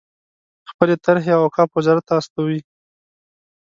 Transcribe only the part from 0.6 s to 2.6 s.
خپلې طرحې اوقافو وزارت ته استوي.